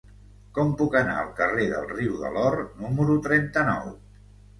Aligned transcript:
Com 0.57 0.69
puc 0.77 0.95
anar 1.01 1.17
al 1.23 1.27
carrer 1.39 1.67
del 1.73 1.85
Riu 1.91 2.15
de 2.21 2.31
l'Or 2.37 2.57
número 2.87 3.19
trenta-nou? 3.29 3.93